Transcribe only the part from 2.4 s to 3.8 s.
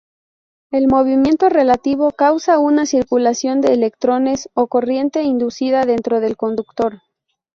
una circulación de